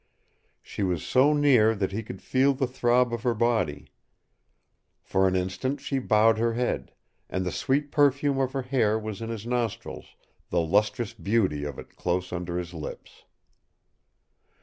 [0.63, 3.91] She was so near that he could feel the throb of her body.
[5.03, 6.91] For an instant she bowed her head,
[7.29, 10.15] and the sweet perfume of her hair was in his nostrils,
[10.49, 13.25] the lustrous beauty of it close under his lips.